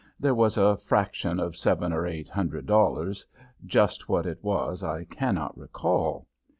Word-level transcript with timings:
There 0.19 0.33
was 0.33 0.57
a 0.57 0.77
fraction 0.77 1.39
of 1.39 1.55
seven 1.55 1.93
or 1.93 2.07
eight 2.07 2.27
hundred 2.29 2.65
dollars 2.65 3.27
just 3.67 4.09
what 4.09 4.25
it 4.25 4.43
was 4.43 4.81
I 4.81 5.03
cannot 5.03 5.55
recall. 5.55 6.25